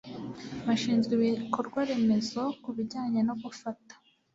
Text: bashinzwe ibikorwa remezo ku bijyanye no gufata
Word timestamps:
bashinzwe 0.67 1.13
ibikorwa 1.31 1.79
remezo 1.89 2.41
ku 2.61 2.69
bijyanye 2.75 3.19
no 3.27 3.33
gufata 3.41 3.93